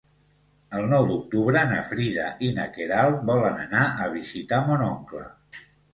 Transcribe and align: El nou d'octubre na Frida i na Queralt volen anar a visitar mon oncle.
El 0.77 0.85
nou 0.93 1.03
d'octubre 1.09 1.61
na 1.73 1.77
Frida 1.89 2.25
i 2.47 2.49
na 2.55 2.65
Queralt 2.79 3.21
volen 3.31 3.61
anar 3.67 3.85
a 4.07 4.09
visitar 4.19 4.63
mon 4.71 4.87
oncle. 4.87 5.27